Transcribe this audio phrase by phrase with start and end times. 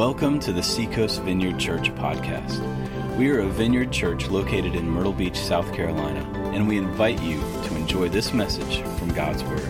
[0.00, 2.58] Welcome to the Seacoast Vineyard Church podcast.
[3.18, 6.20] We are a vineyard church located in Myrtle Beach, South Carolina,
[6.54, 9.60] and we invite you to enjoy this message from God's Word.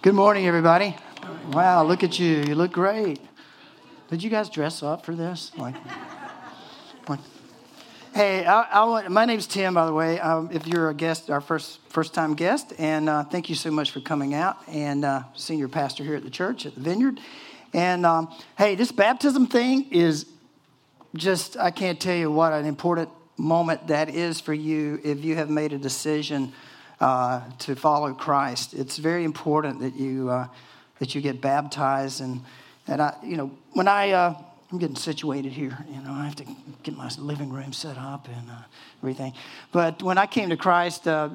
[0.00, 0.96] Good morning, everybody.
[1.52, 2.44] Wow, look at you.
[2.44, 3.20] You look great.
[4.08, 5.52] Did you guys dress up for this?
[5.58, 5.76] Like,
[7.10, 7.20] like
[8.20, 10.20] Hey, I, I want, my name's Tim, by the way.
[10.20, 13.70] Um, if you're a guest, our first first time guest, and uh, thank you so
[13.70, 17.18] much for coming out and uh, senior pastor here at the church at the Vineyard.
[17.72, 20.26] And um, hey, this baptism thing is
[21.16, 25.36] just I can't tell you what an important moment that is for you if you
[25.36, 26.52] have made a decision
[27.00, 28.74] uh, to follow Christ.
[28.74, 30.46] It's very important that you uh,
[30.98, 32.42] that you get baptized and
[32.86, 34.34] and I you know when I uh,
[34.70, 35.76] I'm getting situated here.
[35.92, 36.44] You know, I have to
[36.84, 38.62] get my living room set up and uh,
[39.02, 39.32] everything.
[39.72, 41.28] But when I came to Christ, uh,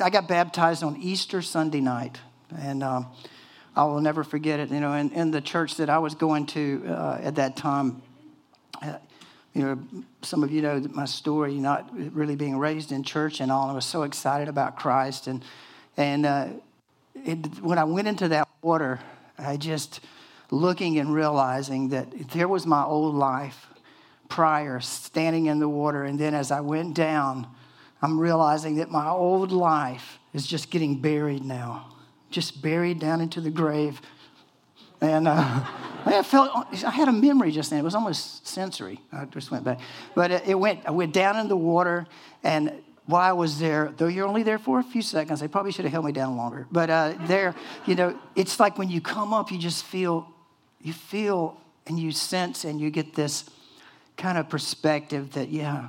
[0.00, 2.20] I got baptized on Easter Sunday night,
[2.56, 3.08] and um,
[3.74, 4.70] I will never forget it.
[4.70, 8.00] You know, in, in the church that I was going to uh, at that time,
[8.80, 8.98] uh,
[9.52, 13.50] you know, some of you know my story, not really being raised in church and
[13.50, 13.68] all.
[13.68, 15.44] I was so excited about Christ, and
[15.96, 16.48] and uh,
[17.16, 19.00] it, when I went into that water,
[19.38, 20.00] I just
[20.50, 23.66] looking and realizing that there was my old life
[24.28, 26.04] prior, standing in the water.
[26.04, 27.46] And then as I went down,
[28.02, 31.94] I'm realizing that my old life is just getting buried now,
[32.30, 34.00] just buried down into the grave.
[35.00, 35.34] And uh,
[36.06, 36.50] I felt,
[36.84, 37.80] I had a memory just then.
[37.80, 39.00] It was almost sensory.
[39.12, 39.80] I just went back.
[40.14, 42.06] But it, it went, I went down in the water,
[42.44, 42.72] and
[43.06, 45.84] while I was there, though you're only there for a few seconds, they probably should
[45.84, 46.66] have held me down longer.
[46.70, 47.54] But uh, there,
[47.86, 50.32] you know, it's like when you come up, you just feel
[50.86, 53.44] you feel and you sense and you get this
[54.16, 55.88] kind of perspective that, yeah,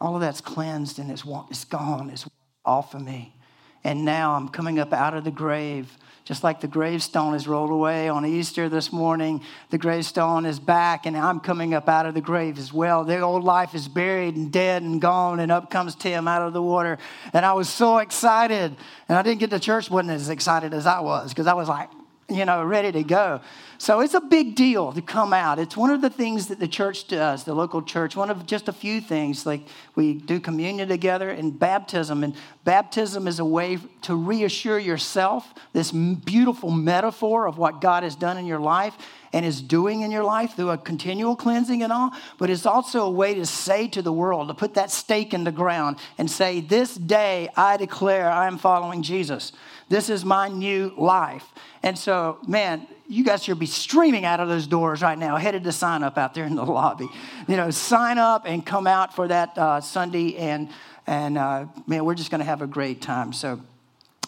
[0.00, 2.28] all of that's cleansed and it's, it's gone, it's
[2.64, 3.34] off of me.
[3.82, 5.90] And now I'm coming up out of the grave.
[6.24, 11.06] Just like the gravestone is rolled away on Easter this morning, the gravestone is back,
[11.06, 13.04] and I'm coming up out of the grave as well.
[13.04, 16.52] The old life is buried and dead and gone, and up comes Tim out of
[16.52, 16.98] the water.
[17.32, 18.76] And I was so excited.
[19.08, 21.68] And I didn't get to church, wasn't as excited as I was, because I was
[21.68, 21.90] like,
[22.28, 23.40] you know, ready to go.
[23.78, 25.58] So it's a big deal to come out.
[25.58, 28.68] It's one of the things that the church does, the local church, one of just
[28.68, 29.46] a few things.
[29.46, 29.60] Like
[29.94, 32.24] we do communion together and baptism.
[32.24, 32.34] And
[32.64, 38.38] baptism is a way to reassure yourself this beautiful metaphor of what God has done
[38.38, 38.96] in your life
[39.32, 42.12] and is doing in your life through a continual cleansing and all.
[42.38, 45.44] But it's also a way to say to the world, to put that stake in
[45.44, 49.52] the ground and say, This day I declare I am following Jesus.
[49.88, 51.44] This is my new life.
[51.82, 55.62] And so, man, you guys should be streaming out of those doors right now, headed
[55.64, 57.08] to sign up out there in the lobby.
[57.46, 60.70] You know, sign up and come out for that uh, Sunday, and
[61.06, 63.32] and uh, man, we're just going to have a great time.
[63.32, 63.60] So,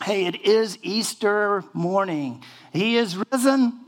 [0.05, 2.45] hey, it is Easter morning.
[2.73, 3.81] He is risen.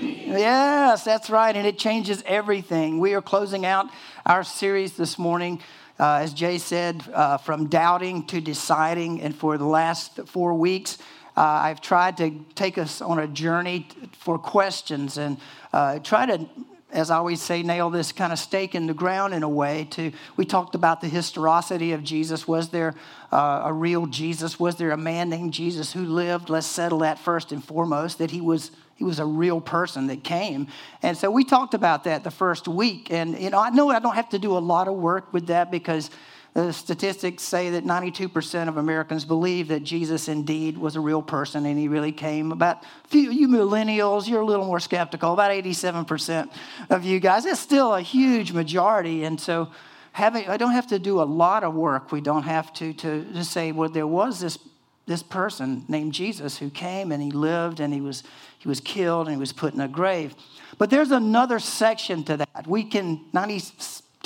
[0.00, 3.00] Yes, that's right, and it changes everything.
[3.00, 3.86] We are closing out
[4.24, 5.60] our series this morning.
[5.98, 9.20] Uh, as Jay said, uh, from doubting to deciding.
[9.20, 10.98] And for the last four weeks,
[11.36, 13.88] uh, I've tried to take us on a journey
[14.18, 15.38] for questions and
[15.72, 16.48] uh, try to,
[16.90, 19.86] as I always say, nail this kind of stake in the ground in a way.
[19.92, 22.48] To we talked about the historicity of Jesus.
[22.48, 22.94] Was there
[23.32, 24.58] uh, a real Jesus?
[24.58, 26.48] Was there a man named Jesus who lived?
[26.50, 28.18] Let's settle that first and foremost.
[28.18, 30.66] That he was he was a real person that came.
[31.02, 33.12] And so we talked about that the first week.
[33.12, 35.46] And, you know, I know I don't have to do a lot of work with
[35.46, 36.10] that because
[36.52, 41.64] the statistics say that 92% of Americans believe that Jesus indeed was a real person
[41.64, 42.50] and he really came.
[42.50, 45.32] About few, you millennials, you're a little more skeptical.
[45.32, 46.50] About 87%
[46.90, 47.46] of you guys.
[47.46, 49.22] It's still a huge majority.
[49.22, 49.68] And so
[50.10, 52.10] having, I don't have to do a lot of work.
[52.10, 54.58] We don't have to, to, to say, well, there was this,
[55.06, 58.24] this person named Jesus who came and he lived and he was,
[58.58, 60.34] he was killed and he was put in a grave.
[60.78, 62.66] But there's another section to that.
[62.66, 63.60] We can, 90,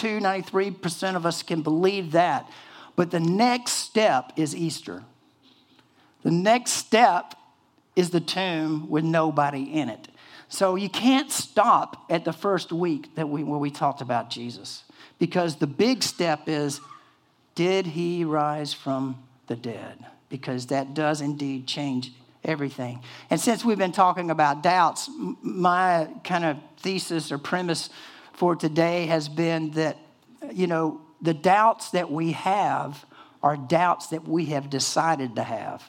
[0.02, 2.48] 92, 93% of us can believe that.
[2.96, 5.04] But the next step is Easter.
[6.22, 7.34] The next step
[7.96, 10.08] is the tomb with nobody in it.
[10.48, 14.84] So you can't stop at the first week that we, where we talked about Jesus
[15.18, 16.80] because the big step is
[17.54, 20.04] did he rise from the dead?
[20.28, 22.12] Because that does indeed change
[22.44, 23.00] everything.
[23.30, 25.08] And since we've been talking about doubts,
[25.42, 27.90] my kind of thesis or premise
[28.32, 29.98] for today has been that,
[30.52, 33.04] you know, the doubts that we have
[33.42, 35.84] are doubts that we have decided to have.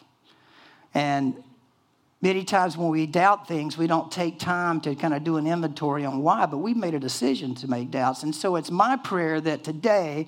[0.94, 1.44] And
[2.22, 5.48] many times when we doubt things, we don't take time to kind of do an
[5.48, 8.24] inventory on why, but we've made a decision to make doubts.
[8.24, 10.28] And so it's my prayer that today,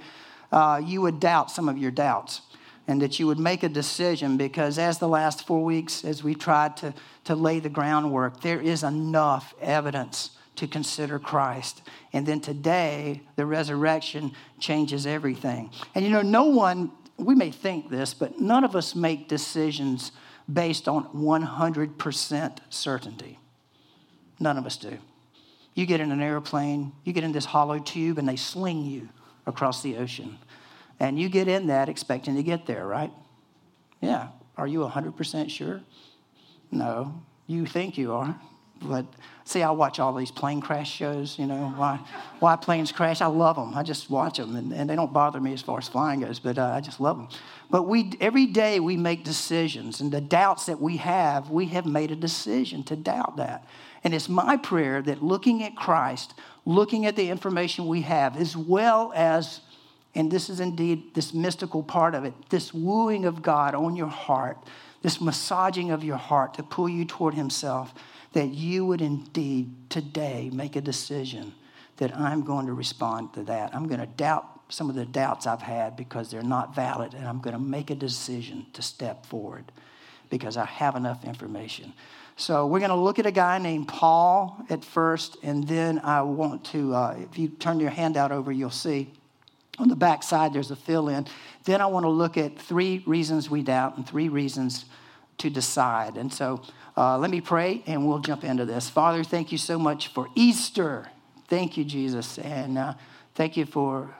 [0.52, 2.42] uh, you would doubt some of your doubts
[2.88, 6.36] and that you would make a decision because as the last four weeks, as we
[6.36, 6.94] tried to,
[7.24, 11.82] to lay the groundwork, there is enough evidence to consider Christ.
[12.14, 15.72] And then today, the resurrection changes everything.
[15.94, 20.12] And you know, no one, we may think this, but none of us make decisions
[20.52, 23.40] based on 100% certainty.
[24.40, 24.98] None of us do.
[25.74, 29.10] You get in an airplane, you get in this hollow tube, and they sling you
[29.46, 30.38] across the ocean.
[31.00, 33.12] And you get in that expecting to get there, right?
[34.02, 34.30] Yeah.
[34.58, 35.82] Are you 100% sure?
[36.72, 37.22] No.
[37.48, 38.40] You think you are.
[38.82, 39.06] But
[39.46, 42.00] see, I watch all these plane crash shows, you know, why,
[42.40, 43.22] why planes crash.
[43.22, 43.74] I love them.
[43.74, 46.40] I just watch them, and, and they don't bother me as far as flying goes,
[46.40, 47.30] but uh, I just love them.
[47.70, 51.86] But we, every day we make decisions, and the doubts that we have, we have
[51.86, 53.66] made a decision to doubt that.
[54.04, 56.34] And it's my prayer that looking at Christ,
[56.66, 59.62] looking at the information we have, as well as,
[60.16, 64.08] and this is indeed this mystical part of it, this wooing of God on your
[64.08, 64.58] heart,
[65.02, 67.94] this massaging of your heart to pull you toward Himself
[68.32, 71.54] that you would indeed today make a decision
[71.98, 73.74] that I'm going to respond to that.
[73.74, 77.28] I'm going to doubt some of the doubts I've had because they're not valid, and
[77.28, 79.72] I'm going to make a decision to step forward
[80.30, 81.94] because I have enough information.
[82.36, 86.22] So we're going to look at a guy named Paul at first, and then I
[86.22, 89.14] want to, uh, if you turn your handout over, you'll see
[89.78, 91.28] on the back side there's a fill in.
[91.66, 94.86] Then I want to look at three reasons we doubt and three reasons
[95.40, 96.18] to decide.
[96.18, 96.62] And so
[96.98, 98.90] uh, let me pray and we'll jump into this.
[98.90, 101.08] Father, thank you so much for Easter.
[101.48, 102.38] Thank you, Jesus.
[102.38, 102.94] And uh,
[103.36, 104.16] thank you for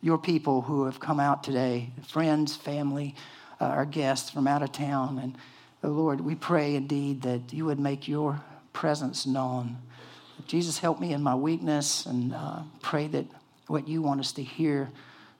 [0.00, 3.14] your people who have come out today friends, family,
[3.60, 5.18] uh, our guests from out of town.
[5.18, 5.36] And
[5.84, 8.40] uh, Lord, we pray indeed that you would make your
[8.72, 9.76] presence known.
[10.46, 13.26] Jesus, help me in my weakness and uh, pray that
[13.70, 14.90] what you want us to hear,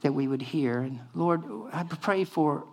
[0.03, 0.81] that we would hear.
[0.81, 1.43] And Lord,
[1.73, 2.65] I pray for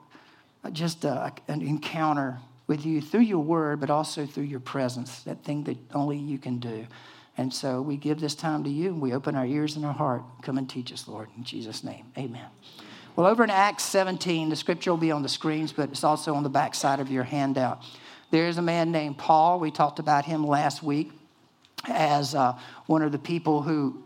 [0.71, 2.37] just uh, an encounter
[2.67, 6.37] with you through your word, but also through your presence, that thing that only you
[6.37, 6.85] can do.
[7.37, 9.93] And so we give this time to you and we open our ears and our
[9.93, 10.23] heart.
[10.41, 11.29] Come and teach us, Lord.
[11.37, 12.47] In Jesus' name, amen.
[13.15, 16.35] Well, over in Acts 17, the scripture will be on the screens, but it's also
[16.35, 17.81] on the back side of your handout.
[18.29, 19.59] There's a man named Paul.
[19.59, 21.11] We talked about him last week
[21.87, 24.03] as uh, one of the people who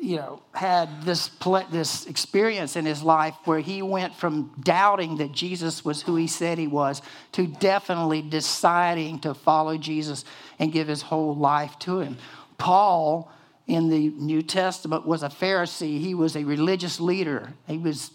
[0.00, 1.30] you know, had this,
[1.70, 6.26] this experience in his life where he went from doubting that Jesus was who he
[6.26, 7.02] said he was
[7.32, 10.24] to definitely deciding to follow Jesus
[10.58, 12.16] and give his whole life to him.
[12.56, 13.30] Paul
[13.66, 18.10] in the New Testament was a Pharisee, he was a religious leader, he was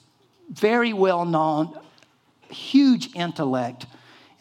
[0.49, 1.77] very well known,
[2.49, 3.85] huge intellect,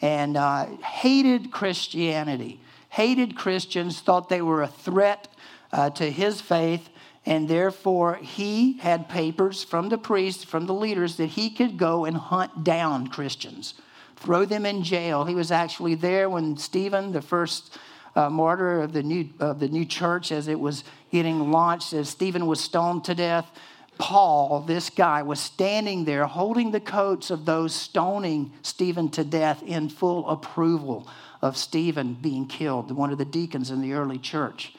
[0.01, 2.59] and uh, hated Christianity.
[2.89, 5.27] Hated Christians, thought they were a threat
[5.71, 6.89] uh, to his faith,
[7.25, 12.05] and therefore, he had papers from the priests, from the leaders, that he could go
[12.05, 13.73] and hunt down Christians,
[14.15, 15.25] throw them in jail.
[15.25, 17.77] He was actually there when Stephen, the first
[18.15, 22.09] uh, martyr of the, new, of the new church, as it was getting launched, as
[22.09, 23.49] Stephen was stoned to death,
[23.97, 29.63] Paul, this guy, was standing there holding the coats of those stoning Stephen to death
[29.63, 31.07] in full approval
[31.41, 34.73] of Stephen being killed, one of the deacons in the early church.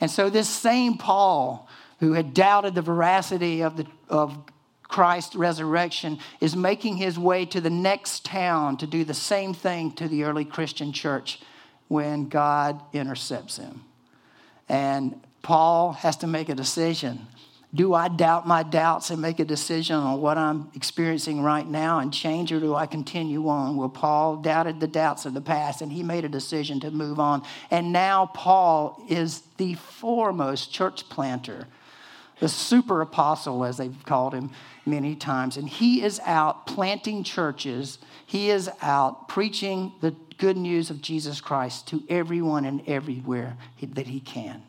[0.00, 1.68] And so, this same Paul
[2.00, 4.36] who had doubted the veracity of, the, of
[4.84, 9.92] Christ's resurrection, is making his way to the next town to do the same thing
[9.92, 11.40] to the early Christian church
[11.88, 13.82] when God intercepts him.
[14.68, 17.26] And Paul has to make a decision.
[17.74, 21.98] Do I doubt my doubts and make a decision on what I'm experiencing right now
[21.98, 23.76] and change, or do I continue on?
[23.76, 27.20] Well, Paul doubted the doubts of the past and he made a decision to move
[27.20, 27.42] on.
[27.70, 31.66] And now Paul is the foremost church planter
[32.40, 34.50] the super apostle, as they've called him
[34.86, 35.56] many times.
[35.56, 41.40] And he is out planting churches, he is out preaching the good news of Jesus
[41.40, 44.62] Christ to everyone and everywhere that he can.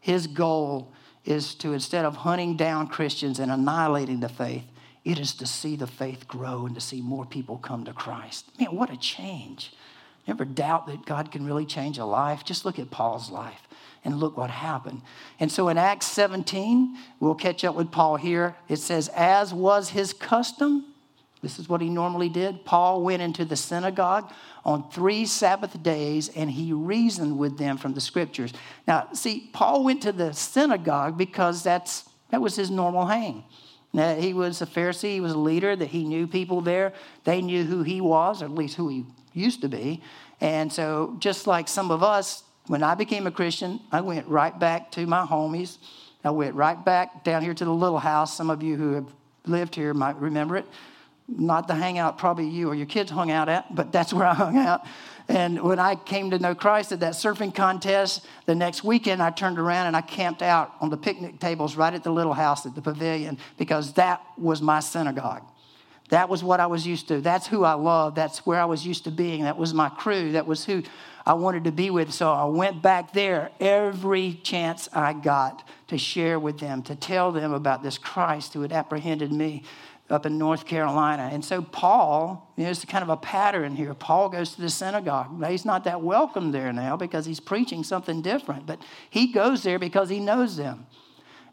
[0.00, 0.92] His goal
[1.24, 4.64] is to, instead of hunting down Christians and annihilating the faith,
[5.04, 8.46] it is to see the faith grow and to see more people come to Christ.
[8.58, 9.74] Man, what a change.
[10.26, 12.44] Never doubt that God can really change a life.
[12.44, 13.68] Just look at Paul's life
[14.04, 15.02] and look what happened.
[15.40, 18.54] And so in Acts 17, we'll catch up with Paul here.
[18.68, 20.84] It says, as was his custom,
[21.42, 22.64] this is what he normally did.
[22.64, 24.32] Paul went into the synagogue
[24.64, 28.52] on three Sabbath days and he reasoned with them from the scriptures.
[28.86, 33.44] Now, see, Paul went to the synagogue because that's, that was his normal hang.
[33.92, 36.92] Now, he was a Pharisee, he was a leader, that he knew people there.
[37.22, 40.02] They knew who he was, or at least who he used to be.
[40.40, 44.58] And so, just like some of us, when I became a Christian, I went right
[44.58, 45.78] back to my homies.
[46.24, 48.34] I went right back down here to the little house.
[48.34, 49.06] Some of you who have
[49.46, 50.66] lived here might remember it.
[51.28, 54.34] Not the hangout probably you or your kids hung out at, but that's where I
[54.44, 54.86] hung out.
[55.28, 59.30] And when I came to know Christ at that surfing contest, the next weekend I
[59.30, 62.66] turned around and I camped out on the picnic tables right at the little house
[62.66, 65.42] at the pavilion because that was my synagogue.
[66.10, 67.20] That was what I was used to.
[67.20, 68.16] That's who I loved.
[68.16, 69.44] That's where I was used to being.
[69.44, 70.32] That was my crew.
[70.32, 70.82] That was who
[71.26, 72.12] I wanted to be with.
[72.12, 77.32] So I went back there every chance I got to share with them, to tell
[77.32, 79.62] them about this Christ who had apprehended me
[80.10, 81.30] up in North Carolina.
[81.32, 83.94] And so Paul, it's kind of a pattern here.
[83.94, 85.42] Paul goes to the synagogue.
[85.48, 89.78] He's not that welcome there now because he's preaching something different, but he goes there
[89.78, 90.86] because he knows them.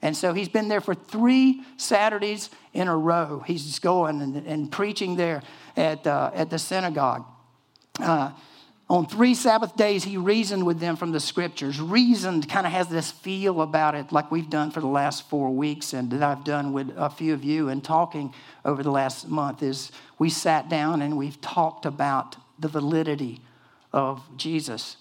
[0.01, 3.43] And so he's been there for three Saturdays in a row.
[3.45, 5.43] He's going and, and preaching there
[5.77, 7.23] at, uh, at the synagogue.
[7.99, 8.31] Uh,
[8.91, 11.79] on three Sabbath days, he reasoned with them from the scriptures.
[11.79, 15.49] Reasoned kind of has this feel about it, like we've done for the last four
[15.49, 18.33] weeks, and that I've done with a few of you and talking
[18.65, 19.63] over the last month.
[19.63, 23.39] Is we sat down and we've talked about the validity
[23.93, 24.97] of Jesus.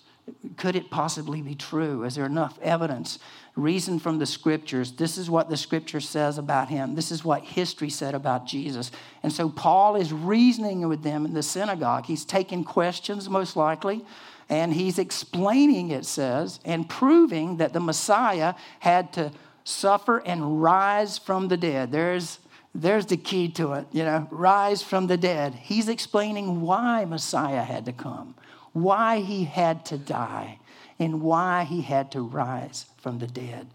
[0.57, 2.05] Could it possibly be true?
[2.05, 3.19] Is there enough evidence?
[3.57, 4.93] reason from the scriptures.
[4.93, 6.95] This is what the scripture says about him.
[6.95, 8.91] This is what history said about Jesus.
[9.23, 12.07] And so Paul is reasoning with them in the synagogue.
[12.07, 14.05] He's taking questions, most likely,
[14.49, 19.33] and he's explaining, it says, and proving that the Messiah had to
[19.65, 21.93] suffer and rise from the dead.
[21.93, 22.39] There's
[22.73, 25.57] there's the key to it, you know, rise from the dead.
[25.57, 28.37] He's explaining why Messiah had to come,
[28.73, 30.59] why he had to die
[30.99, 33.67] and why he had to rise from the dead.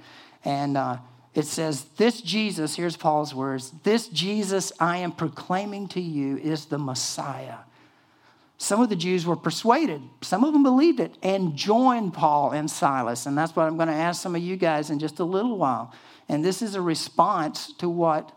[0.43, 0.97] And uh,
[1.33, 6.65] it says, This Jesus, here's Paul's words, this Jesus I am proclaiming to you is
[6.65, 7.57] the Messiah.
[8.57, 12.71] Some of the Jews were persuaded, some of them believed it, and joined Paul and
[12.71, 13.25] Silas.
[13.25, 15.57] And that's what I'm going to ask some of you guys in just a little
[15.57, 15.93] while.
[16.29, 18.31] And this is a response to what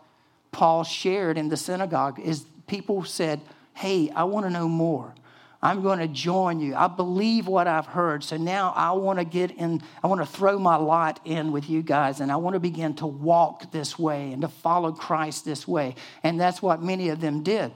[0.51, 3.39] Paul shared in the synagogue is people said,
[3.75, 5.15] "Hey, I want to know more.
[5.61, 6.73] I'm going to join you.
[6.73, 8.23] I believe what I've heard.
[8.23, 11.69] So now I want to get in, I want to throw my lot in with
[11.69, 15.43] you guys, and I want to begin to walk this way and to follow Christ
[15.43, 15.95] this way.
[16.23, 17.73] And that's what many of them did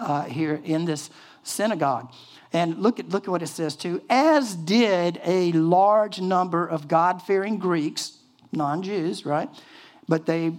[0.00, 1.10] uh, here in this
[1.42, 2.10] synagogue.
[2.52, 4.02] And look at, look at what it says too.
[4.08, 8.18] As did a large number of God fearing Greeks,
[8.52, 9.50] non Jews, right?
[10.08, 10.52] But they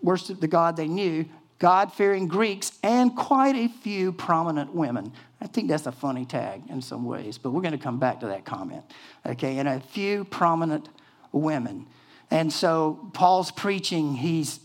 [0.00, 1.24] worshiped the God they knew,
[1.58, 5.12] God fearing Greeks, and quite a few prominent women.
[5.40, 8.20] I think that's a funny tag in some ways, but we're going to come back
[8.20, 8.84] to that comment.
[9.24, 10.88] Okay, and a few prominent
[11.32, 11.86] women.
[12.30, 14.60] And so Paul's preaching, he's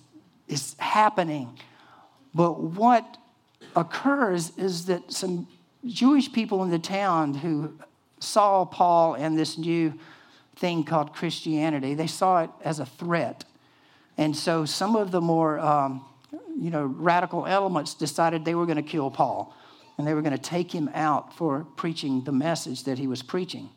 [0.47, 1.57] is happening.
[2.33, 3.17] But what
[3.75, 5.47] occurs is that some
[5.85, 7.77] Jewish people in the town who
[8.19, 9.93] saw Paul and this new
[10.55, 13.45] thing called Christianity, they saw it as a threat.
[14.17, 16.05] And so some of the more um,
[16.57, 19.55] you know, radical elements decided they were going to kill Paul
[19.97, 23.21] and they were going to take him out for preaching the message that he was
[23.21, 23.69] preaching.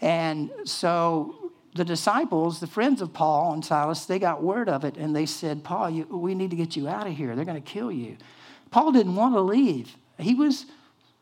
[0.00, 4.96] And so the disciples, the friends of Paul and Silas, they got word of it
[4.96, 7.36] and they said, Paul, you, we need to get you out of here.
[7.36, 8.16] They're going to kill you.
[8.70, 9.96] Paul didn't want to leave.
[10.18, 10.66] He was,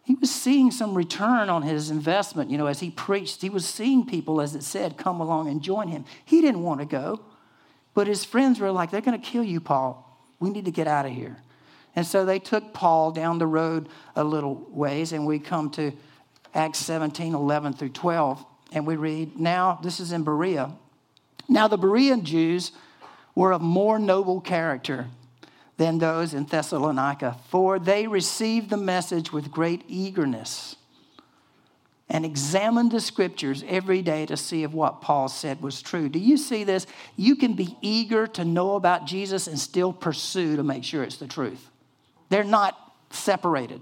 [0.05, 2.51] he was seeing some return on his investment.
[2.51, 5.63] You know, as he preached, he was seeing people, as it said, come along and
[5.63, 6.05] join him.
[6.25, 7.21] He didn't want to go.
[7.95, 10.05] But his friends were like, they're going to kill you, Paul.
[10.41, 11.37] We need to get out of here.
[11.97, 15.93] And so they took Paul down the road a little ways, and we come to
[16.55, 18.45] Acts 17 11 through 12.
[18.73, 20.73] And we read, Now, this is in Berea.
[21.49, 22.73] Now, the Berean Jews
[23.35, 25.07] were of more noble character
[25.79, 30.77] than those in Thessalonica, for they received the message with great eagerness
[32.11, 36.09] and examined the scriptures every day to see if what Paul said was true.
[36.09, 36.87] Do you see this?
[37.17, 41.19] You can be eager to know about Jesus and still pursue to make sure it's
[41.19, 41.71] the truth.
[42.29, 42.77] They're not
[43.11, 43.81] separated.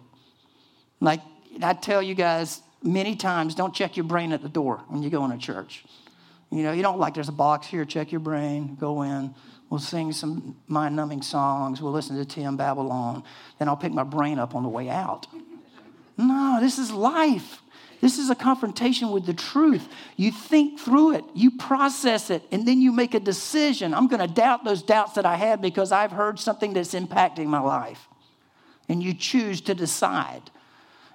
[1.01, 1.21] Like
[1.63, 5.11] I tell you guys many times, don't check your brain at the door when you
[5.11, 5.85] go into church.
[6.51, 9.35] You know, you don't like there's a box here, check your brain, go in.
[9.69, 11.83] We'll sing some mind numbing songs.
[11.83, 13.25] We'll listen to Tim babble on.
[13.59, 15.27] Then I'll pick my brain up on the way out.
[16.17, 17.63] No, this is life.
[18.01, 19.89] This is a confrontation with the truth.
[20.17, 23.93] You think through it, you process it, and then you make a decision.
[23.93, 27.47] I'm going to doubt those doubts that I have because I've heard something that's impacting
[27.47, 28.07] my life
[28.89, 30.51] and you choose to decide.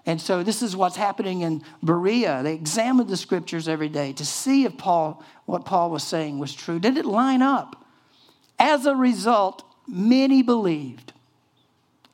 [0.06, 2.42] And so this is what's happening in Berea.
[2.44, 6.54] They examined the scriptures every day to see if Paul, what Paul was saying was
[6.54, 6.80] true.
[6.80, 7.86] Did it line up?
[8.58, 11.13] As a result, many believed,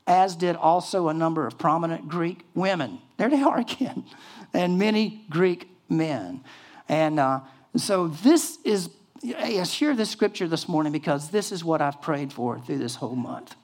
[0.05, 2.99] as did also a number of prominent Greek women.
[3.17, 4.05] There they are again,
[4.53, 6.43] and many Greek men.
[6.89, 7.41] And uh,
[7.75, 8.89] so this is,
[9.37, 12.95] I share this scripture this morning because this is what I've prayed for through this
[12.95, 13.55] whole month.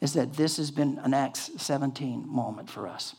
[0.00, 3.16] Is that this has been an Acts 17 moment for us.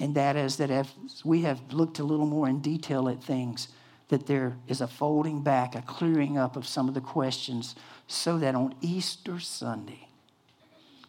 [0.00, 0.88] And that is that as
[1.24, 3.68] we have looked a little more in detail at things,
[4.08, 7.74] that there is a folding back, a clearing up of some of the questions,
[8.06, 10.08] so that on Easter Sunday,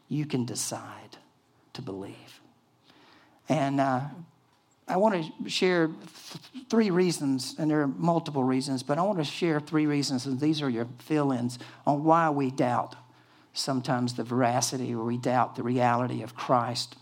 [0.09, 1.17] you can decide
[1.73, 2.41] to believe.
[3.47, 4.01] And uh,
[4.87, 9.19] I want to share th- three reasons, and there are multiple reasons, but I want
[9.19, 12.95] to share three reasons, and these are your fill ins on why we doubt
[13.53, 16.95] sometimes the veracity or we doubt the reality of Christ.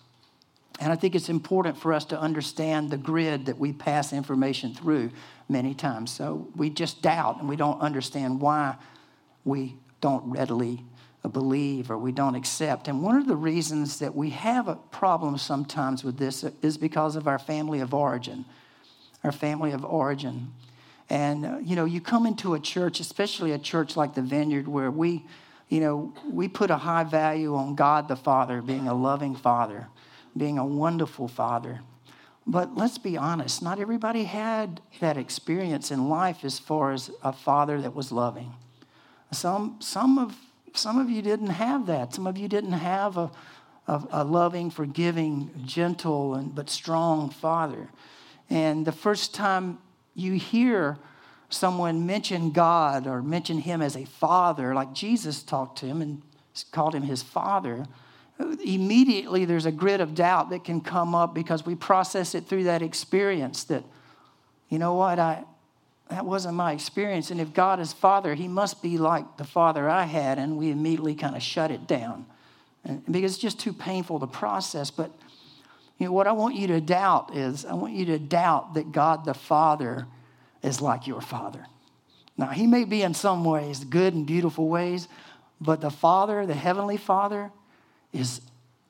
[0.80, 4.74] And I think it's important for us to understand the grid that we pass information
[4.74, 5.12] through
[5.50, 6.12] many times.
[6.12, 8.76] So we just doubt and we don't understand why
[9.44, 10.84] we don't readily
[11.28, 12.88] believe or we don't accept.
[12.88, 17.16] And one of the reasons that we have a problem sometimes with this is because
[17.16, 18.46] of our family of origin.
[19.24, 20.54] Our family of origin.
[21.10, 24.68] And, uh, you know, you come into a church, especially a church like the Vineyard,
[24.68, 25.26] where we,
[25.70, 29.88] you know, we put a high value on God the Father being a loving Father,
[30.36, 31.82] being a wonderful Father.
[32.46, 37.34] But let's be honest, not everybody had that experience in life as far as a
[37.34, 38.54] father that was loving.
[39.32, 40.36] Some, some of
[40.74, 42.14] some of you didn't have that.
[42.14, 43.32] Some of you didn't have a,
[43.88, 47.90] a, a loving, forgiving, gentle, and, but strong father.
[48.50, 49.80] And the first time
[50.14, 50.98] you hear
[51.50, 56.22] someone mention God or mention him as a father, like Jesus talked to him and
[56.72, 57.86] called him his father,
[58.64, 62.66] immediately there's a grid of doubt that can come up because we process it through
[62.66, 63.84] that experience that,
[64.70, 65.44] you know what, I,
[66.10, 67.32] that wasn't my experience.
[67.32, 70.40] And if God is Father, He must be like the Father I had.
[70.40, 72.26] And we immediately kind of shut it down
[72.84, 74.90] and, because it's just too painful to process.
[74.90, 75.12] But
[75.98, 78.92] you know, what I want you to doubt is I want you to doubt that
[78.92, 80.08] God the Father
[80.62, 81.66] is like your Father.
[82.38, 85.08] Now, He may be in some ways good and beautiful ways,
[85.60, 87.52] but the Father, the Heavenly Father,
[88.14, 88.42] is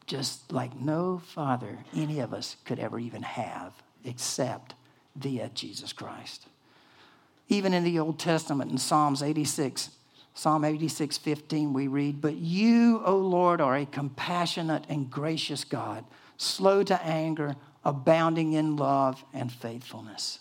[0.06, 3.74] just like no Father any of us could ever even have
[4.06, 4.74] except
[5.16, 6.48] via Jesus Christ.
[7.50, 9.90] Even in the Old Testament, in Psalms 86,
[10.34, 16.06] Psalm 86, 15, we read, But you, O Lord, are a compassionate and gracious God,
[16.38, 20.40] slow to anger, abounding in love and faithfulness.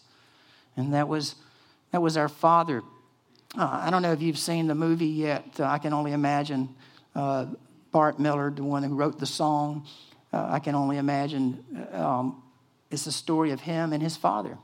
[0.77, 1.35] And that was,
[1.93, 2.83] that was our Father.
[3.57, 5.45] Uh, I don't know if you've seen the movie yet.
[5.59, 6.75] Uh, I can only imagine
[7.15, 7.47] uh,
[7.93, 9.87] Bart Millard, the one who wrote the song.
[10.33, 12.43] Uh, I can only imagine um,
[12.91, 14.59] it's a story of him and his father.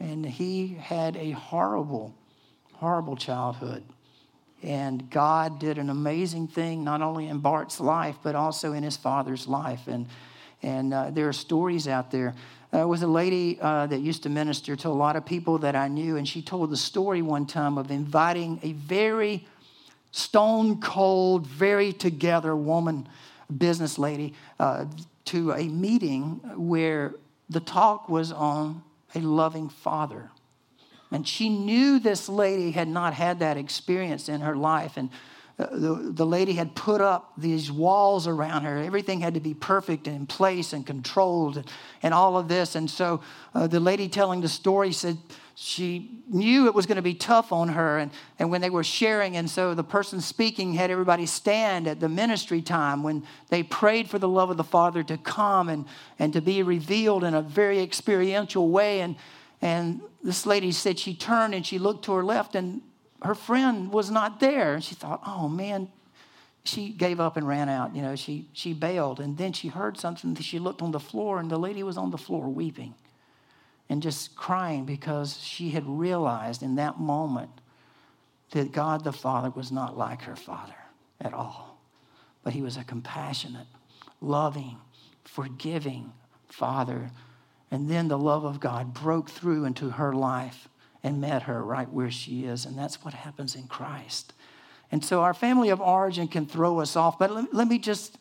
[0.00, 2.14] And he had a horrible,
[2.74, 3.82] horrible childhood.
[4.62, 8.96] And God did an amazing thing, not only in Bart's life, but also in his
[8.96, 9.86] father's life.
[9.86, 10.06] And,
[10.62, 12.34] and uh, there are stories out there.
[12.70, 15.74] There was a lady uh, that used to minister to a lot of people that
[15.74, 19.46] I knew, and she told the story one time of inviting a very
[20.10, 23.08] stone cold, very together woman,
[23.56, 24.84] business lady, uh,
[25.26, 27.14] to a meeting where
[27.48, 28.82] the talk was on
[29.14, 30.30] a loving father.
[31.10, 34.96] And she knew this lady had not had that experience in her life.
[34.96, 35.12] And uh,
[35.58, 38.78] the, the lady had put up these walls around her.
[38.78, 41.66] Everything had to be perfect and in place and controlled and,
[42.00, 42.76] and all of this.
[42.76, 43.20] And so
[43.54, 45.18] uh, the lady telling the story said
[45.56, 47.98] she knew it was going to be tough on her.
[47.98, 51.98] And, and when they were sharing, and so the person speaking had everybody stand at
[51.98, 55.86] the ministry time when they prayed for the love of the Father to come and,
[56.20, 59.00] and to be revealed in a very experiential way.
[59.00, 59.16] And,
[59.60, 62.82] and this lady said she turned and she looked to her left, and
[63.22, 64.74] her friend was not there.
[64.74, 65.88] And she thought, oh man,
[66.64, 67.94] she gave up and ran out.
[67.96, 69.20] You know, she, she bailed.
[69.20, 70.34] And then she heard something.
[70.36, 72.94] She looked on the floor, and the lady was on the floor weeping
[73.88, 77.50] and just crying because she had realized in that moment
[78.50, 80.74] that God the Father was not like her father
[81.20, 81.78] at all,
[82.42, 83.66] but he was a compassionate,
[84.20, 84.76] loving,
[85.24, 86.12] forgiving
[86.48, 87.10] father.
[87.70, 90.68] And then the love of God broke through into her life
[91.02, 92.64] and met her right where she is.
[92.64, 94.32] And that's what happens in Christ.
[94.90, 97.18] And so our family of origin can throw us off.
[97.18, 98.16] But let, let me just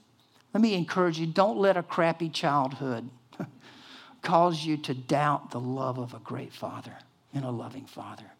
[0.53, 3.09] let me encourage you don't let a crappy childhood
[4.21, 6.97] cause you to doubt the love of a great father
[7.33, 8.31] and a loving father.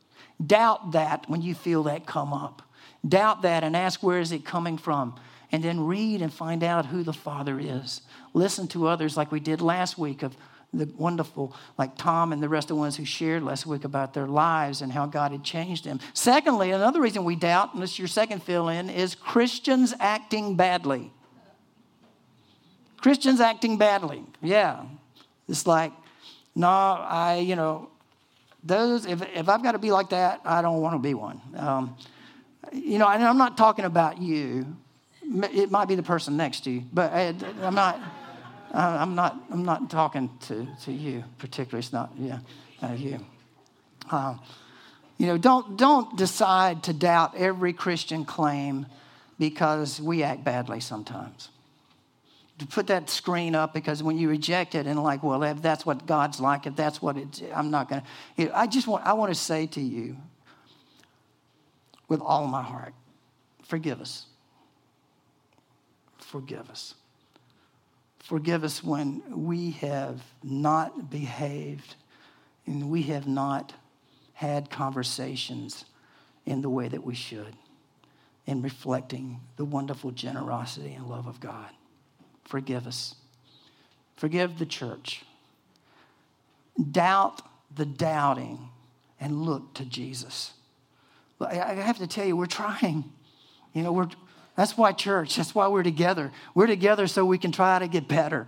[0.43, 2.61] Doubt that when you feel that come up.
[3.07, 5.15] Doubt that and ask where is it coming from?
[5.51, 8.01] And then read and find out who the father is.
[8.33, 10.35] Listen to others like we did last week of
[10.77, 14.13] the wonderful, like Tom and the rest of the ones who shared last week about
[14.13, 15.99] their lives and how God had changed them.
[16.13, 20.55] Secondly, another reason we doubt, and this is your second fill in, is Christians acting
[20.55, 21.11] badly.
[22.97, 24.23] Christians acting badly.
[24.41, 24.83] Yeah.
[25.47, 25.91] It's like,
[26.55, 27.89] no, I, you know,
[28.63, 31.41] those, if, if I've got to be like that, I don't want to be one.
[31.55, 31.95] Um,
[32.73, 34.65] you know, and I'm not talking about you,
[35.21, 37.99] it might be the person next to you, but I, I'm not.
[38.77, 39.43] I'm not.
[39.51, 41.79] I'm not talking to, to you particularly.
[41.79, 42.11] It's not.
[42.17, 42.39] Yeah,
[42.81, 43.25] uh, you.
[44.11, 44.39] Um,
[45.17, 48.85] you know, don't don't decide to doubt every Christian claim
[49.39, 51.49] because we act badly sometimes.
[52.59, 55.85] To put that screen up because when you reject it and like, well, if that's
[55.85, 58.01] what God's like, if that's what it's, I'm not going
[58.37, 58.57] to.
[58.57, 59.05] I just want.
[59.05, 60.17] I want to say to you,
[62.07, 62.93] with all my heart,
[63.63, 64.27] forgive us.
[66.19, 66.93] Forgive us.
[68.27, 71.95] Forgive us when we have not behaved
[72.65, 73.73] and we have not
[74.33, 75.85] had conversations
[76.45, 77.55] in the way that we should
[78.45, 81.69] in reflecting the wonderful generosity and love of God.
[82.43, 83.15] Forgive us.
[84.17, 85.23] Forgive the church.
[86.91, 87.41] Doubt
[87.73, 88.67] the doubting
[89.21, 90.51] and look to Jesus.
[91.39, 93.05] I have to tell you, we're trying.
[93.73, 94.09] You know, we're,
[94.57, 96.31] that's why church, that's why we're together.
[96.55, 98.47] We're together so we can try to get better,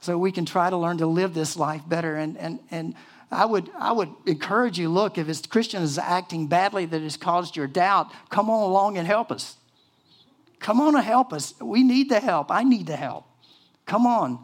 [0.00, 2.16] so we can try to learn to live this life better.
[2.16, 2.94] And, and, and
[3.30, 7.18] I, would, I would encourage you look, if this Christian is acting badly that has
[7.18, 9.56] caused your doubt, come on along and help us.
[10.60, 11.52] Come on and help us.
[11.60, 12.50] We need the help.
[12.50, 13.26] I need the help.
[13.84, 14.38] Come on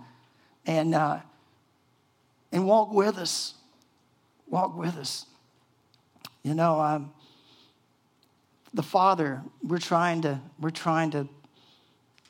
[0.67, 1.21] and, uh,
[2.53, 3.55] and walk with us.
[4.49, 5.25] Walk with us.
[6.43, 7.13] You know, um,
[8.77, 11.27] the Father, we're trying to, we're trying to,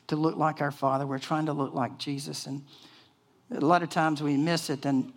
[0.07, 1.05] to look like our Father.
[1.05, 2.45] We're trying to look like Jesus.
[2.45, 2.63] And
[3.51, 5.11] a lot of times we miss it, and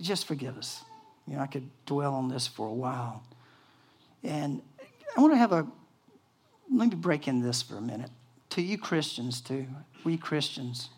[0.00, 0.84] just forgive us.
[1.26, 3.24] You know, I could dwell on this for a while.
[4.22, 4.62] And
[5.16, 5.66] I want to have a,
[6.72, 8.10] let me break in this for a minute.
[8.50, 9.66] To you Christians, too,
[10.04, 10.88] we Christians,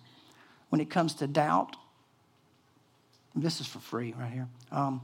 [0.69, 1.77] when it comes to doubt,
[3.35, 4.49] this is for free right here.
[4.71, 5.01] Um,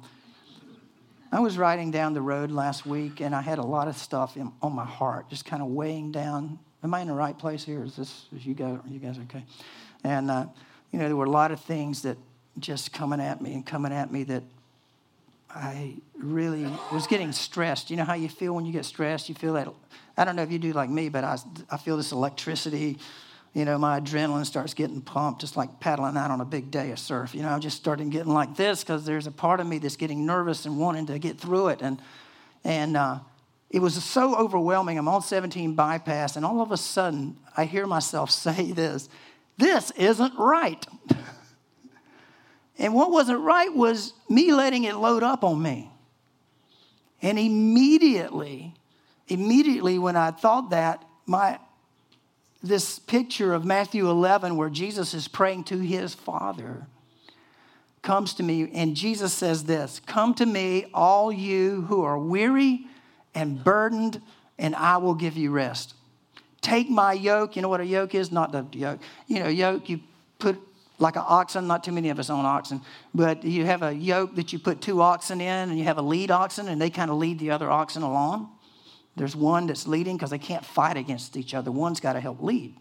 [1.31, 4.37] I was riding down the road last week and I had a lot of stuff
[4.37, 6.59] in, on my heart, just kind of weighing down.
[6.83, 7.85] Am I in the right place here?
[7.85, 9.45] Is this, is you guys, you guys okay?
[10.05, 10.47] And, uh,
[10.91, 12.17] you know, there were a lot of things that
[12.59, 14.43] just coming at me and coming at me that
[15.51, 17.91] I really was getting stressed.
[17.91, 19.29] You know how you feel when you get stressed?
[19.29, 19.69] You feel that,
[20.17, 21.37] I don't know if you do like me, but I,
[21.71, 22.99] I feel this electricity
[23.55, 26.91] you know, my adrenaline starts getting pumped, just like paddling out on a big day
[26.91, 27.35] of surf.
[27.35, 29.97] You know, I'm just starting getting like this because there's a part of me that's
[29.97, 31.81] getting nervous and wanting to get through it.
[31.83, 32.01] And,
[32.63, 33.21] and uh,
[33.71, 34.99] it was so overwhelming.
[34.99, 39.09] I'm on 17 bypass, and all of a sudden, I hear myself say this
[39.57, 40.87] this isn't right.
[42.79, 45.91] and what wasn't right was me letting it load up on me.
[47.21, 48.75] And immediately,
[49.27, 51.59] immediately when I thought that, my
[52.63, 56.87] this picture of Matthew 11 where Jesus is praying to his Father
[58.03, 62.87] comes to me, and Jesus says this Come to me, all you who are weary
[63.35, 64.21] and burdened,
[64.59, 65.95] and I will give you rest.
[66.61, 67.55] Take my yoke.
[67.55, 68.33] You know what a yoke is?
[68.33, 69.01] Not the yoke.
[69.27, 70.01] You know, yoke, you
[70.39, 70.59] put
[70.99, 72.81] like an oxen, not too many of us own oxen,
[73.15, 76.03] but you have a yoke that you put two oxen in, and you have a
[76.03, 78.51] lead oxen, and they kind of lead the other oxen along.
[79.19, 81.71] There's one that's leading because they can't fight against each other.
[81.71, 82.75] One's got to help lead.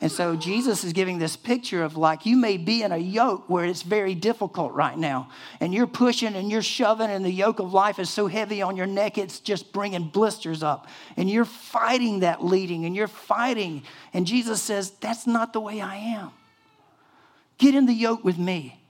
[0.00, 3.48] And so Jesus is giving this picture of like you may be in a yoke
[3.48, 5.30] where it's very difficult right now.
[5.60, 8.76] And you're pushing and you're shoving, and the yoke of life is so heavy on
[8.76, 10.88] your neck, it's just bringing blisters up.
[11.16, 13.82] And you're fighting that leading and you're fighting.
[14.12, 16.32] And Jesus says, That's not the way I am.
[17.56, 18.80] Get in the yoke with me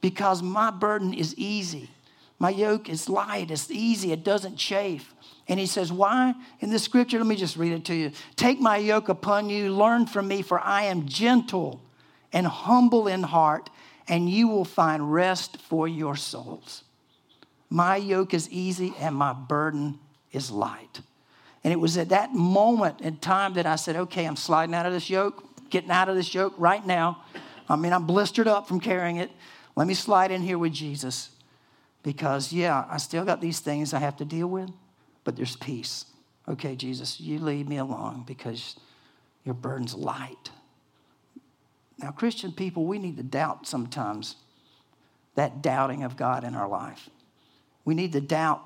[0.00, 1.90] because my burden is easy.
[2.38, 5.14] My yoke is light, it's easy, it doesn't chafe.
[5.52, 6.32] And he says, Why?
[6.60, 8.12] In the scripture, let me just read it to you.
[8.36, 11.82] Take my yoke upon you, learn from me, for I am gentle
[12.32, 13.68] and humble in heart,
[14.08, 16.84] and you will find rest for your souls.
[17.68, 19.98] My yoke is easy and my burden
[20.32, 21.02] is light.
[21.62, 24.86] And it was at that moment in time that I said, Okay, I'm sliding out
[24.86, 27.24] of this yoke, getting out of this yoke right now.
[27.68, 29.30] I mean, I'm blistered up from carrying it.
[29.76, 31.28] Let me slide in here with Jesus
[32.02, 34.70] because, yeah, I still got these things I have to deal with
[35.24, 36.06] but there's peace.
[36.48, 38.76] Okay, Jesus, you lead me along because
[39.44, 40.50] your burden's light.
[41.98, 44.36] Now, Christian people, we need to doubt sometimes
[45.34, 47.08] that doubting of God in our life.
[47.84, 48.62] We need to doubt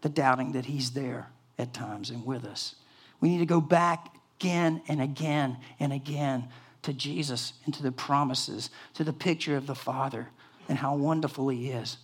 [0.00, 1.28] the doubting that He's there
[1.58, 2.74] at times and with us.
[3.20, 6.48] We need to go back again and again and again
[6.82, 10.28] to Jesus and to the promises, to the picture of the Father
[10.68, 11.98] and how wonderful He is.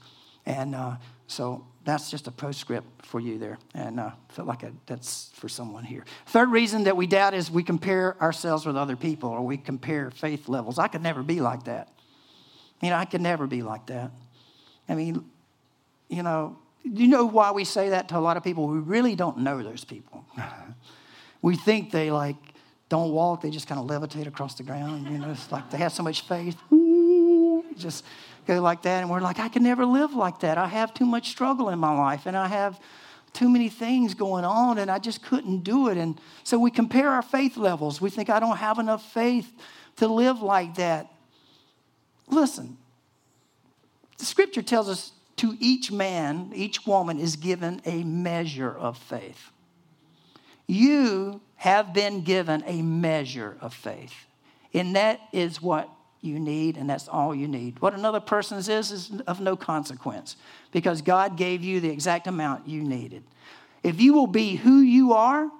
[0.45, 0.97] And uh,
[1.27, 3.59] so that's just a postscript for you there.
[3.75, 6.05] And I uh, felt like that's for someone here.
[6.27, 10.11] Third reason that we doubt is we compare ourselves with other people or we compare
[10.11, 10.79] faith levels.
[10.79, 11.93] I could never be like that.
[12.81, 14.11] You know, I could never be like that.
[14.89, 15.25] I mean,
[16.09, 18.67] you know, you know why we say that to a lot of people?
[18.67, 20.25] We really don't know those people.
[21.43, 22.37] We think they like
[22.89, 25.11] don't walk, they just kind of levitate across the ground.
[25.11, 26.57] You know, it's like they have so much faith.
[27.77, 28.05] Just
[28.47, 29.03] go like that.
[29.03, 30.59] And we're like, I can never live like that.
[30.59, 32.79] I have too much struggle in my life and I have
[33.33, 35.97] too many things going on and I just couldn't do it.
[35.97, 38.01] And so we compare our faith levels.
[38.01, 39.53] We think, I don't have enough faith
[39.97, 41.11] to live like that.
[42.29, 42.79] Listen,
[44.19, 49.51] the scripture tells us to each man, each woman is given a measure of faith.
[50.67, 54.15] You have been given a measure of faith.
[54.73, 55.89] And that is what
[56.25, 57.81] you need, and that's all you need.
[57.81, 60.37] What another person's is is of no consequence
[60.73, 63.23] because God gave you the exact amount you needed.
[63.83, 65.51] If you will be who you are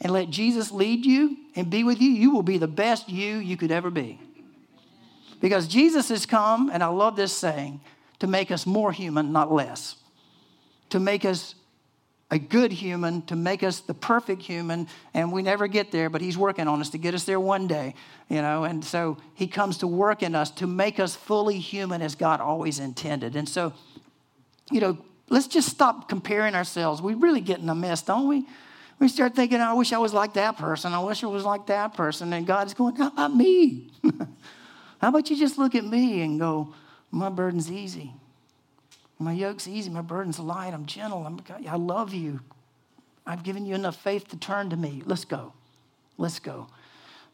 [0.00, 3.36] and let Jesus lead you and be with you, you will be the best you
[3.36, 4.18] you could ever be.
[5.40, 7.80] Because Jesus has come, and I love this saying,
[8.18, 9.96] to make us more human, not less.
[10.90, 11.54] To make us
[12.30, 16.20] a good human, to make us the perfect human, and we never get there, but
[16.20, 17.94] He's working on us to get us there one day,
[18.28, 18.64] you know.
[18.64, 22.40] And so He comes to work in us to make us fully human as God
[22.40, 23.34] always intended.
[23.34, 23.72] And so,
[24.70, 24.96] you know,
[25.28, 27.02] let's just stop comparing ourselves.
[27.02, 28.46] We really get in a mess, don't we?
[29.00, 30.92] We start thinking, I wish I was like that person.
[30.92, 32.32] I wish I was like that person.
[32.32, 33.90] And God's going, How about me?
[35.00, 36.74] How about you just look at me and go,
[37.10, 38.12] My burden's easy.
[39.20, 40.72] My yoke's easy, my burden's light.
[40.72, 41.26] I'm gentle.
[41.26, 42.40] I'm, I love you.
[43.26, 45.02] I've given you enough faith to turn to me.
[45.04, 45.52] Let's go.
[46.16, 46.68] Let's go.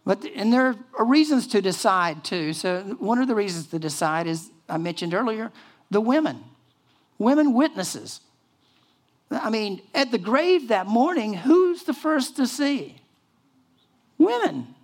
[0.04, 2.52] But and there are reasons to decide too.
[2.52, 5.52] So one of the reasons to decide is I mentioned earlier,
[5.90, 6.44] the women.
[7.18, 8.20] Women witnesses.
[9.30, 12.96] I mean, at the grave that morning, who's the first to see?
[14.18, 14.74] Women.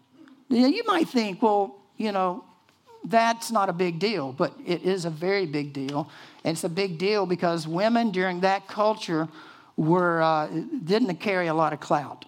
[0.49, 2.45] You might think, well, you know,
[3.05, 6.11] that's not a big deal, but it is a very big deal.
[6.45, 9.29] And it's a big deal because women during that culture
[9.77, 10.49] were, uh,
[10.85, 12.25] didn't carry a lot of clout.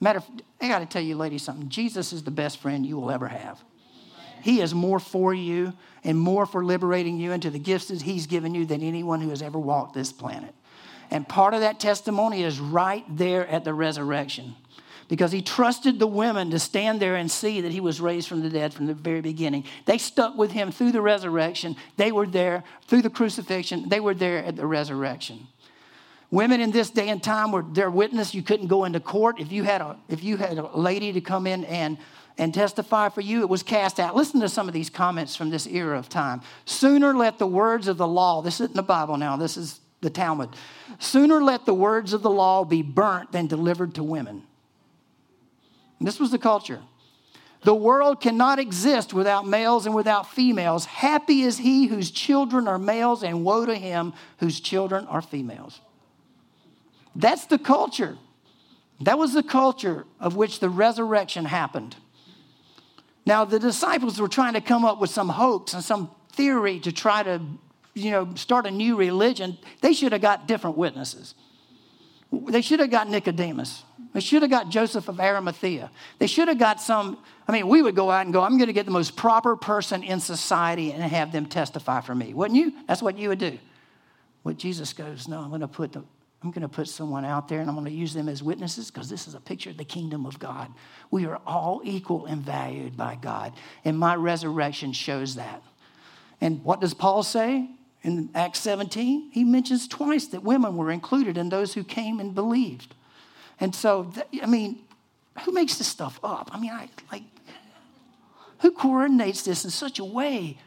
[0.00, 0.26] Matter of
[0.60, 1.68] I got to tell you, ladies, something.
[1.68, 3.62] Jesus is the best friend you will ever have.
[4.42, 5.72] He is more for you
[6.04, 9.30] and more for liberating you into the gifts that He's given you than anyone who
[9.30, 10.54] has ever walked this planet.
[11.10, 14.54] And part of that testimony is right there at the resurrection
[15.08, 18.42] because he trusted the women to stand there and see that he was raised from
[18.42, 19.64] the dead from the very beginning.
[19.84, 21.76] They stuck with him through the resurrection.
[21.96, 23.88] They were there through the crucifixion.
[23.88, 25.46] They were there at the resurrection.
[26.30, 28.34] Women in this day and time were their witness.
[28.34, 31.20] You couldn't go into court if you had a if you had a lady to
[31.20, 31.98] come in and
[32.38, 34.14] and testify for you, it was cast out.
[34.14, 36.42] Listen to some of these comments from this era of time.
[36.66, 40.10] Sooner let the words of the law, this isn't the Bible now, this is the
[40.10, 40.50] Talmud.
[40.98, 44.42] Sooner let the words of the law be burnt than delivered to women.
[46.00, 46.80] This was the culture.
[47.62, 50.84] The world cannot exist without males and without females.
[50.84, 55.80] Happy is he whose children are males, and woe to him whose children are females.
[57.14, 58.18] That's the culture.
[59.00, 61.96] That was the culture of which the resurrection happened.
[63.24, 66.92] Now, the disciples were trying to come up with some hoax and some theory to
[66.92, 67.40] try to,
[67.94, 69.58] you know, start a new religion.
[69.80, 71.34] They should have got different witnesses.
[72.30, 73.82] They should have got Nicodemus.
[74.16, 75.90] They should have got Joseph of Arimathea.
[76.18, 77.18] They should have got some.
[77.46, 79.56] I mean, we would go out and go, I'm going to get the most proper
[79.56, 82.32] person in society and have them testify for me.
[82.32, 82.72] Wouldn't you?
[82.88, 83.58] That's what you would do.
[84.42, 86.02] What Jesus goes, no, I'm going to put the,
[86.42, 88.90] I'm going to put someone out there and I'm going to use them as witnesses
[88.90, 90.72] because this is a picture of the kingdom of God.
[91.10, 93.52] We are all equal and valued by God.
[93.84, 95.62] And my resurrection shows that.
[96.40, 97.68] And what does Paul say
[98.02, 99.32] in Acts 17?
[99.32, 102.94] He mentions twice that women were included in those who came and believed.
[103.60, 104.80] And so, I mean,
[105.44, 106.50] who makes this stuff up?
[106.52, 107.22] I mean, I like,
[108.60, 110.58] who coordinates this in such a way?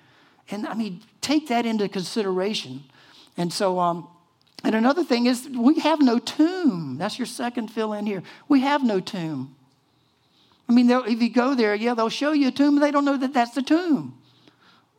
[0.50, 2.84] And I mean, take that into consideration.
[3.38, 4.08] And so, um,
[4.64, 6.98] and another thing is, we have no tomb.
[6.98, 8.24] That's your second fill in here.
[8.48, 9.56] We have no tomb.
[10.68, 13.18] I mean, if you go there, yeah, they'll show you a tomb, they don't know
[13.18, 14.18] that that's the tomb.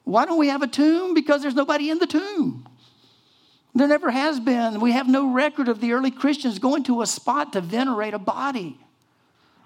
[0.05, 1.15] Why don't we have a tomb?
[1.15, 2.67] Because there's nobody in the tomb.
[3.75, 4.81] There never has been.
[4.81, 8.19] We have no record of the early Christians going to a spot to venerate a
[8.19, 8.79] body.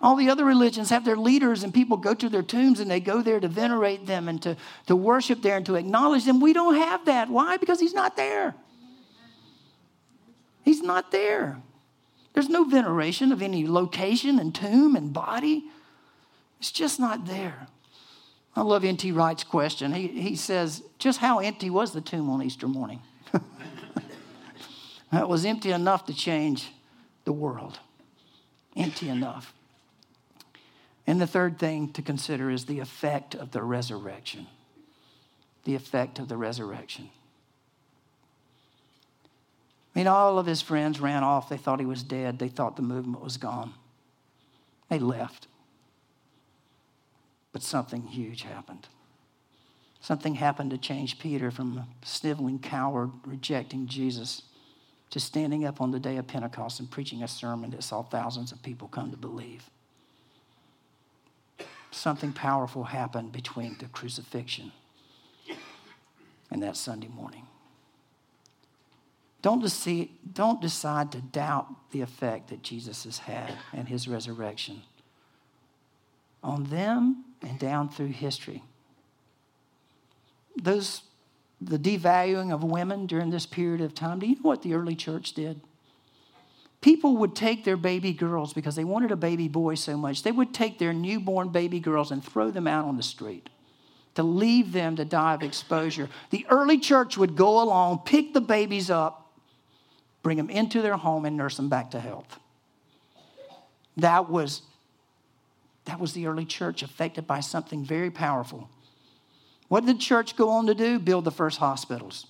[0.03, 3.01] All the other religions have their leaders, and people go to their tombs and they
[3.01, 6.41] go there to venerate them and to, to worship there and to acknowledge them.
[6.41, 7.31] We don't have that.
[7.31, 7.57] Why?
[7.57, 8.55] Because He's not there.
[10.63, 11.63] He's not there.
[12.35, 15.65] There's no veneration of any location and tomb and body.
[16.59, 17.69] It's just not there.
[18.57, 19.13] I love N.T.
[19.13, 19.93] Wright's question.
[19.93, 23.01] He, he says, Just how empty was the tomb on Easter morning?
[25.17, 26.73] It was empty enough to change
[27.25, 27.79] the world.
[28.77, 29.53] Empty enough.
[31.07, 34.47] And the third thing to consider is the effect of the resurrection.
[35.65, 37.11] The effect of the resurrection.
[39.95, 41.49] I mean, all of his friends ran off.
[41.49, 42.39] They thought he was dead.
[42.39, 43.75] They thought the movement was gone.
[44.89, 45.47] They left.
[47.53, 48.89] But something huge happened.
[50.01, 54.43] Something happened to change Peter from a sniveling coward rejecting Jesus
[55.15, 58.51] to standing up on the day of Pentecost and preaching a sermon that saw thousands
[58.51, 59.71] of people come to believe.
[61.93, 64.73] Something powerful happened between the crucifixion
[66.51, 67.47] and that Sunday morning.
[69.41, 74.83] Don't, deceive, don't decide to doubt the effect that Jesus has had and his resurrection
[76.43, 78.65] on them and down through history.
[80.61, 81.03] Those,
[81.61, 84.95] the devaluing of women during this period of time, do you know what the early
[84.95, 85.61] church did?
[86.81, 90.23] People would take their baby girls because they wanted a baby boy so much.
[90.23, 93.49] They would take their newborn baby girls and throw them out on the street
[94.15, 96.09] to leave them to die of exposure.
[96.31, 99.33] The early church would go along, pick the babies up,
[100.23, 102.39] bring them into their home, and nurse them back to health.
[103.97, 104.63] That was
[105.85, 108.71] that was the early church affected by something very powerful.
[109.69, 110.99] What did the church go on to do?
[110.99, 112.27] Build the first hospitals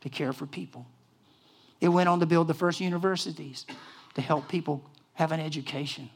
[0.00, 0.86] to care for people.
[1.80, 3.66] It went on to build the first universities
[4.14, 4.82] to help people
[5.14, 6.10] have an education.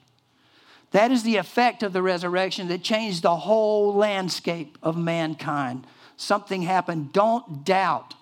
[0.92, 5.86] That is the effect of the resurrection that changed the whole landscape of mankind.
[6.16, 7.12] Something happened.
[7.12, 8.14] Don't doubt.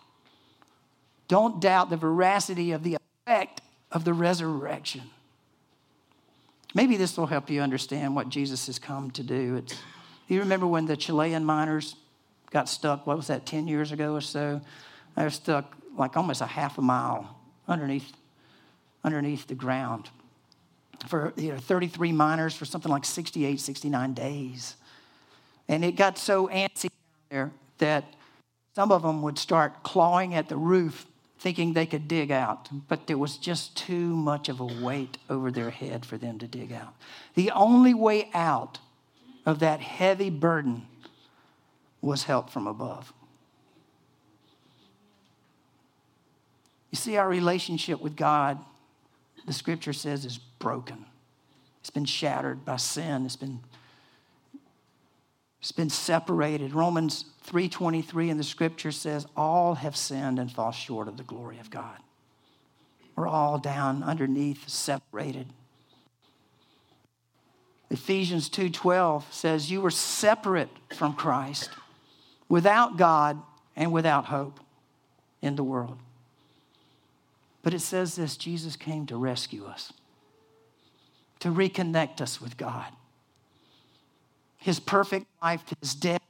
[1.28, 2.96] Don't doubt the veracity of the
[3.26, 5.02] effect of the resurrection.
[6.74, 9.56] Maybe this will help you understand what Jesus has come to do.
[9.56, 9.74] It's,
[10.30, 11.96] you remember when the Chilean miners
[12.50, 14.60] got stuck, what was that, 10 years ago or so?
[15.16, 17.36] They were stuck like almost a half a mile
[17.68, 18.12] underneath,
[19.04, 20.10] underneath the ground
[21.08, 24.76] for you know, 33 miners for something like 68, 69 days.
[25.68, 26.90] And it got so antsy
[27.30, 28.04] there that
[28.74, 31.06] some of them would start clawing at the roof
[31.38, 35.50] thinking they could dig out, but there was just too much of a weight over
[35.50, 36.94] their head for them to dig out.
[37.34, 38.78] The only way out
[39.50, 40.86] of that heavy burden
[42.00, 43.12] was help from above.
[46.90, 48.58] You see, our relationship with God,
[49.46, 51.04] the scripture says, is broken.
[51.80, 53.26] It's been shattered by sin.
[53.26, 53.60] It's been,
[55.60, 56.72] it's been separated.
[56.72, 61.58] Romans 3.23 in the scripture says, all have sinned and fall short of the glory
[61.58, 61.98] of God.
[63.16, 65.46] We're all down underneath, separated.
[67.90, 71.70] Ephesians 2:12 says you were separate from Christ,
[72.48, 73.42] without God
[73.74, 74.60] and without hope
[75.42, 75.98] in the world.
[77.62, 79.92] But it says this Jesus came to rescue us,
[81.40, 82.92] to reconnect us with God.
[84.56, 86.22] His perfect life, his death,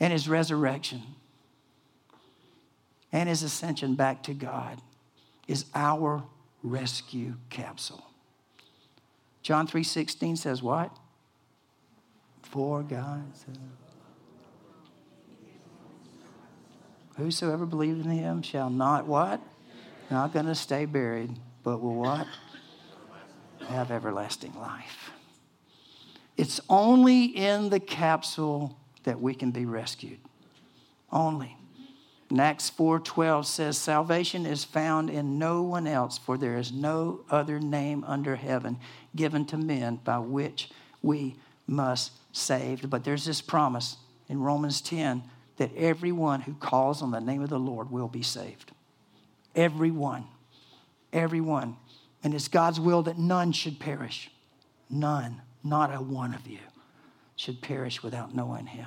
[0.00, 1.02] and his resurrection
[3.12, 4.80] and his ascension back to God
[5.46, 6.24] is our
[6.62, 8.11] rescue capsule.
[9.42, 10.96] John 3:16 says what?
[12.42, 13.24] For God
[17.16, 19.40] Whosoever believes in him shall not what?
[20.10, 21.30] Not going to stay buried,
[21.62, 22.26] but will what?
[23.68, 25.12] Have everlasting life.
[26.36, 30.18] It's only in the capsule that we can be rescued.
[31.10, 31.56] Only.
[32.30, 37.20] And Acts 4:12 says salvation is found in no one else for there is no
[37.28, 38.78] other name under heaven
[39.14, 40.70] given to men by which
[41.02, 42.88] we must saved.
[42.90, 43.96] But there's this promise
[44.28, 45.22] in Romans 10
[45.56, 48.72] that everyone who calls on the name of the Lord will be saved.
[49.54, 50.24] Everyone.
[51.12, 51.76] Everyone.
[52.24, 54.30] And it's God's will that none should perish.
[54.88, 56.58] None, not a one of you
[57.36, 58.86] should perish without knowing him.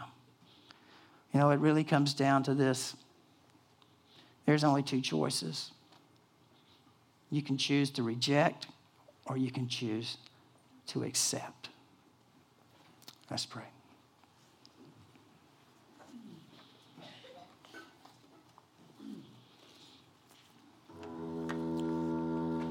[1.34, 2.96] You know, it really comes down to this
[4.46, 5.72] there's only two choices.
[7.32, 8.68] You can choose to reject,
[9.26, 10.18] or you can choose
[10.88, 11.70] to accept.
[13.30, 13.64] Let's pray.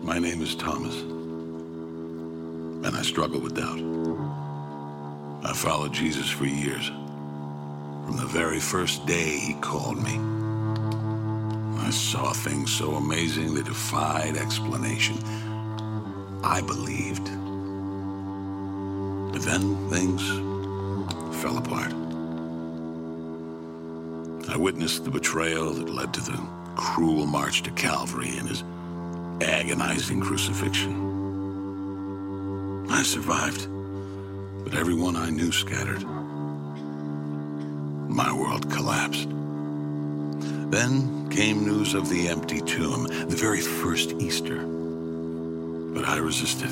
[0.03, 3.81] My name is Thomas, and I struggle with doubt.
[5.45, 6.89] I followed Jesus for years.
[6.89, 10.21] From the very first day he called me,
[11.81, 15.17] I saw things so amazing they defied explanation.
[16.47, 17.25] I believed.
[19.33, 20.23] But then things
[21.41, 21.93] fell apart.
[24.51, 26.39] I witnessed the betrayal that led to the
[26.77, 28.63] cruel march to Calvary and his
[29.41, 30.95] agonizing crucifixion.
[32.91, 33.67] I survived,
[34.65, 36.05] but everyone I knew scattered.
[38.07, 39.31] My world collapsed.
[40.71, 44.74] Then came news of the empty tomb, the very first Easter.
[45.95, 46.71] But I resisted.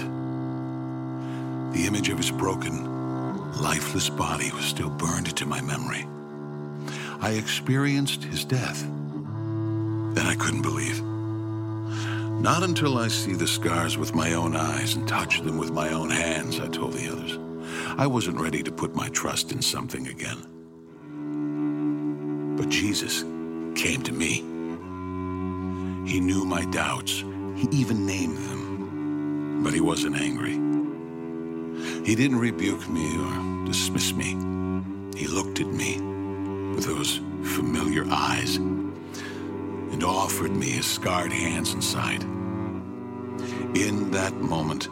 [1.72, 2.84] The image of his broken,
[3.62, 6.06] lifeless body was still burned into my memory.
[7.20, 8.82] I experienced his death.
[8.82, 11.00] Then I couldn't believe.
[12.42, 15.90] Not until I see the scars with my own eyes and touch them with my
[15.90, 17.38] own hands, I told the others.
[17.96, 20.38] I wasn't ready to put my trust in something again.
[22.56, 23.22] But Jesus
[23.80, 24.42] came to me.
[26.10, 27.20] He knew my doubts.
[27.56, 28.61] He even named them.
[29.62, 30.54] But he wasn't angry.
[32.04, 34.36] He didn't rebuke me or dismiss me.
[35.16, 36.00] He looked at me
[36.74, 42.22] with those familiar eyes and offered me his scarred hands and side.
[43.76, 44.88] In that moment,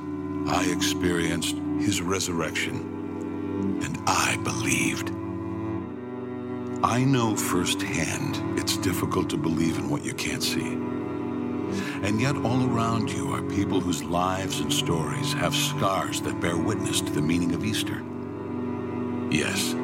[0.48, 5.10] I experienced his resurrection, and I believed.
[6.82, 10.78] I know firsthand it's difficult to believe in what you can't see.
[12.03, 16.57] And yet, all around you are people whose lives and stories have scars that bear
[16.57, 18.03] witness to the meaning of Easter.
[19.30, 19.76] Yes,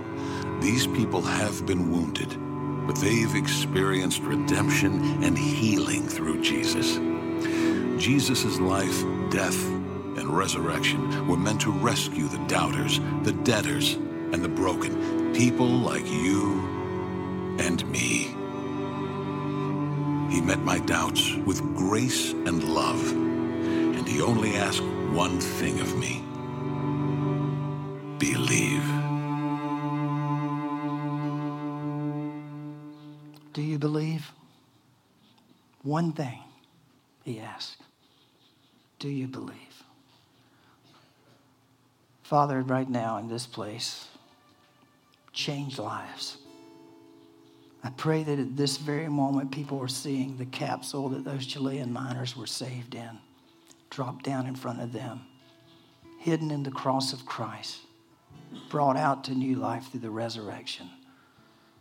[0.60, 2.34] these people have been wounded,
[2.86, 6.98] but they've experienced redemption and healing through Jesus.
[8.00, 9.62] Jesus' life, death,
[10.16, 16.06] and resurrection were meant to rescue the doubters, the debtors, and the broken, people like
[16.06, 16.60] you
[17.58, 18.35] and me.
[20.36, 24.82] He met my doubts with grace and love, and he only asked
[25.14, 26.22] one thing of me
[28.18, 28.84] believe.
[33.54, 34.30] Do you believe?
[35.82, 36.40] One thing,
[37.24, 37.80] he asked.
[38.98, 39.84] Do you believe?
[42.24, 44.06] Father, right now in this place,
[45.32, 46.36] change lives.
[47.84, 51.92] I pray that at this very moment, people are seeing the capsule that those Chilean
[51.92, 53.18] miners were saved in,
[53.90, 55.20] dropped down in front of them,
[56.18, 57.78] hidden in the cross of Christ,
[58.70, 60.88] brought out to new life through the resurrection.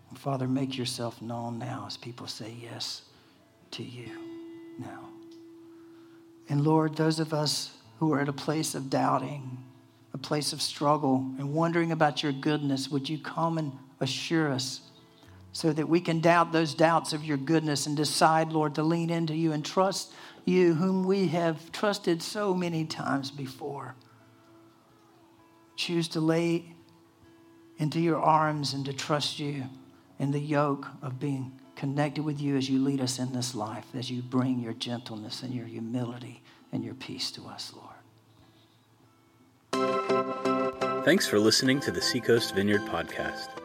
[0.09, 3.03] And Father, make yourself known now as people say yes
[3.71, 4.11] to you
[4.77, 5.09] now.
[6.47, 9.57] And Lord, those of us who are at a place of doubting,
[10.13, 14.81] a place of struggle, and wondering about your goodness, would you come and assure us
[15.55, 19.09] so that we can doubt those doubts of your goodness and decide, Lord, to lean
[19.09, 20.11] into you and trust
[20.43, 23.95] you, whom we have trusted so many times before?
[25.77, 26.75] Choose to lay
[27.77, 29.63] into your arms and to trust you
[30.19, 33.85] in the yoke of being connected with you as you lead us in this life,
[33.93, 36.41] as you bring your gentleness and your humility
[36.73, 37.95] and your peace to us, Lord.
[41.05, 43.64] Thanks for listening to the Seacoast Vineyard Podcast.